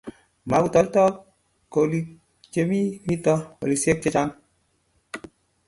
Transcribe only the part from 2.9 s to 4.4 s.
mito olisiek che chang'